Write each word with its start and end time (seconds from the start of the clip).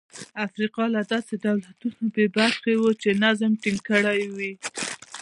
افریقا 0.45 0.83
له 0.95 1.01
داسې 1.11 1.33
دولتونو 1.45 2.03
بې 2.13 2.25
برخې 2.37 2.73
وه 2.77 2.91
چې 3.01 3.09
نظم 3.23 3.51
ټینګ 3.61 3.79
کړي 3.89 4.25
وای. 4.35 4.53